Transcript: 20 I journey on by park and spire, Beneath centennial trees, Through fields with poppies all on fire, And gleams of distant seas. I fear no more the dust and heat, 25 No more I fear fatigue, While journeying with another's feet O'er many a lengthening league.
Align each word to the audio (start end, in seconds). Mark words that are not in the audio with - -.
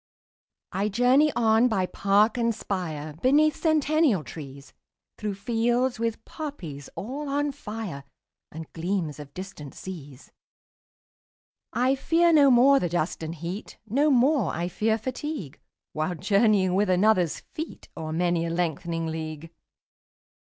20 0.71 0.85
I 0.85 0.89
journey 0.89 1.33
on 1.35 1.67
by 1.67 1.85
park 1.85 2.35
and 2.35 2.55
spire, 2.55 3.13
Beneath 3.21 3.55
centennial 3.55 4.23
trees, 4.23 4.73
Through 5.19 5.35
fields 5.35 5.99
with 5.99 6.25
poppies 6.25 6.89
all 6.95 7.29
on 7.29 7.51
fire, 7.51 8.03
And 8.51 8.73
gleams 8.73 9.19
of 9.19 9.31
distant 9.35 9.75
seas. 9.75 10.31
I 11.71 11.93
fear 11.93 12.33
no 12.33 12.49
more 12.49 12.79
the 12.79 12.89
dust 12.89 13.21
and 13.21 13.35
heat, 13.35 13.77
25 13.85 13.91
No 13.91 14.09
more 14.09 14.51
I 14.55 14.69
fear 14.69 14.97
fatigue, 14.97 15.59
While 15.93 16.15
journeying 16.15 16.73
with 16.73 16.89
another's 16.89 17.41
feet 17.53 17.87
O'er 17.95 18.11
many 18.11 18.47
a 18.47 18.49
lengthening 18.49 19.05
league. 19.05 19.51